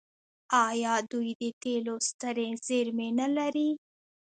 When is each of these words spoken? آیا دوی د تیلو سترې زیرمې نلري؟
آیا 0.67 0.93
دوی 1.11 1.29
د 1.41 1.43
تیلو 1.61 1.95
سترې 2.09 2.49
زیرمې 2.67 3.09
نلري؟ 3.19 3.69